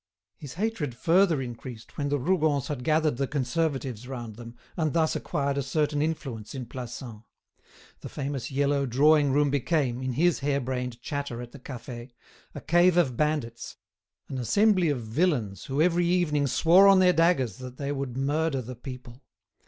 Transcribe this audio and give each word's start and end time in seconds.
His 0.35 0.55
hatred 0.55 0.95
further 0.95 1.43
increased 1.43 1.95
when 1.95 2.09
the 2.09 2.17
Rougons 2.17 2.69
had 2.69 2.83
gathered 2.83 3.17
the 3.17 3.27
Conservatives 3.27 4.07
round 4.07 4.35
them, 4.35 4.55
and 4.75 4.93
thus 4.93 5.15
acquired 5.15 5.59
a 5.59 5.61
certain 5.61 6.01
influence 6.01 6.55
in 6.55 6.65
Plassans. 6.65 7.21
The 7.99 8.09
famous 8.09 8.49
yellow 8.49 8.87
drawing 8.87 9.31
room 9.31 9.51
became, 9.51 10.01
in 10.01 10.13
his 10.13 10.39
hare 10.39 10.59
brained 10.59 10.99
chatter 11.01 11.39
at 11.39 11.51
the 11.51 11.59
cafe, 11.59 12.13
a 12.55 12.61
cave 12.61 12.97
of 12.97 13.15
bandits, 13.15 13.75
an 14.27 14.39
assembly 14.39 14.89
of 14.89 15.01
villains 15.03 15.65
who 15.65 15.83
every 15.83 16.07
evening 16.07 16.47
swore 16.47 16.87
on 16.87 16.97
their 16.97 17.13
daggers 17.13 17.57
that 17.57 17.77
they 17.77 17.91
would 17.91 18.17
murder 18.17 18.63
the 18.63 18.75
people. 18.75 19.21